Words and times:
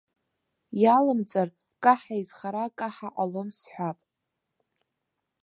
Иалымҵыр, 0.81 1.49
каҳа 1.83 2.15
изхара 2.21 2.65
каҳа 2.77 3.09
ҟалом 3.15 3.49
сҳәап. 3.57 3.97